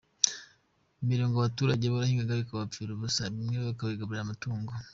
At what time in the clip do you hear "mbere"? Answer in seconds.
1.05-1.21